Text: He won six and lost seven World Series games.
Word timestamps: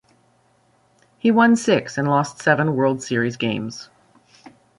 He 1.19 1.29
won 1.29 1.55
six 1.55 1.95
and 1.95 2.07
lost 2.07 2.41
seven 2.41 2.75
World 2.75 3.03
Series 3.03 3.37
games. 3.37 3.91